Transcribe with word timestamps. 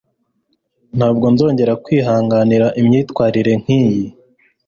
ntabwo 0.97 1.25
nzongera 1.33 1.73
kwihanganira 1.83 2.67
imyitwarire 2.79 3.53
nkiyi 3.61 4.05